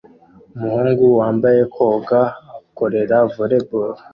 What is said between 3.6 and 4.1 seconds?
ball